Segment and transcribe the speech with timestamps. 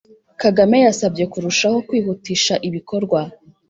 [0.41, 3.19] Kagame yasabye kurushaho kwihutisha ibikorwa